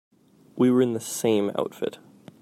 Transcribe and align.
We 0.55 0.71
were 0.71 0.81
in 0.81 0.93
the 0.93 0.99
same 0.99 1.51
outfit. 1.55 1.99